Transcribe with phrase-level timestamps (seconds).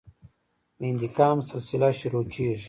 [0.79, 2.59] د انتقام سلسله شروع کېږي.